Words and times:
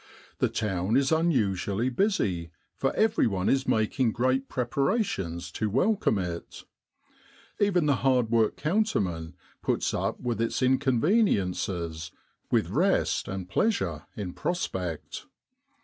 The 0.39 0.49
town 0.49 0.97
is 0.97 1.11
unusually 1.11 1.89
busy, 1.89 2.49
for 2.75 2.91
everyone 2.95 3.47
is 3.49 3.67
making 3.67 4.13
great 4.13 4.49
preparations 4.49 5.51
to 5.51 5.69
welcome 5.69 6.17
it. 6.17 6.63
Even 7.59 7.85
the 7.85 7.97
hard 7.97 8.31
worked 8.31 8.57
counterman 8.57 9.33
puts 9.61 9.93
up 9.93 10.19
with 10.19 10.41
its 10.41 10.63
inconveniences, 10.63 12.09
with 12.49 12.69
rest 12.71 13.27
and 13.27 13.47
pleasure 13.47 14.07
in 14.15 14.33
prospect. 14.33 15.27